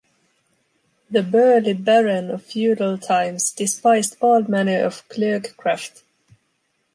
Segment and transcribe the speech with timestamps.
[1.11, 6.01] The burly baron of feudal times despised all manner of clerk-craft.